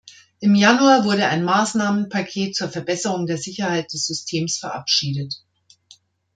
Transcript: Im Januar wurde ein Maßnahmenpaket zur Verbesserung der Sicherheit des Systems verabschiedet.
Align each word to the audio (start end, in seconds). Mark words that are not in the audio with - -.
Im 0.39 0.55
Januar 0.55 1.05
wurde 1.05 1.27
ein 1.27 1.43
Maßnahmenpaket 1.43 2.55
zur 2.55 2.69
Verbesserung 2.69 3.27
der 3.27 3.37
Sicherheit 3.37 3.93
des 3.93 4.07
Systems 4.07 4.57
verabschiedet. 4.57 5.43